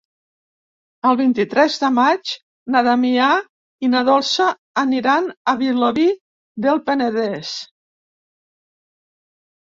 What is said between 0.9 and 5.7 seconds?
El vint-i-tres de maig na Damià i na Dolça aniran a